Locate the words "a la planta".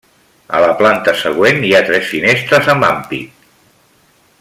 0.59-1.13